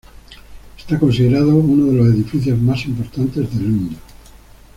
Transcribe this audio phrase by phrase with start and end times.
[0.79, 3.97] Está considerado uno de los edificios más importantes de Lund.